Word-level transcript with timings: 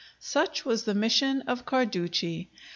Such 0.17 0.65
was 0.65 0.85
the 0.85 0.95
mission 0.95 1.43
of 1.43 1.63
Carducci. 1.63 2.49